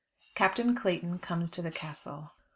CAPTAIN 0.33 0.73
CLAYTON 0.73 1.19
COMES 1.19 1.51
TO 1.51 1.61
THE 1.61 1.69
CASTLE. 1.69 2.31